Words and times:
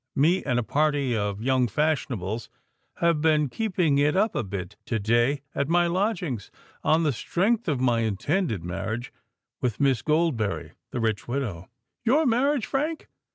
Me 0.15 0.43
and 0.45 0.57
a 0.57 0.63
party 0.63 1.15
of 1.15 1.43
young 1.43 1.67
fashionables 1.67 2.49
have 3.01 3.21
been 3.21 3.47
keeping 3.49 3.99
it 3.99 4.17
up 4.17 4.33
a 4.33 4.43
bit 4.43 4.75
to 4.83 4.97
day 4.97 5.43
at 5.53 5.69
my 5.69 5.85
lodgings—on 5.85 7.03
the 7.03 7.13
strength 7.13 7.67
of 7.67 7.79
my 7.79 7.99
intended 7.99 8.63
marriage 8.63 9.13
with 9.61 9.77
Mrs. 9.77 10.05
Goldberry, 10.05 10.71
the 10.89 10.99
rich 10.99 11.27
widow——" 11.27 11.69
"Your 12.03 12.25
marriage, 12.25 12.65
Frank!" 12.65 13.09